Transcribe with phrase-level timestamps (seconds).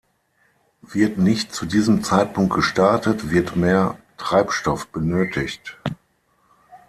[0.81, 5.77] Wird nicht zu diesem Zeitpunkt gestartet, wird mehr Treibstoff benötigt.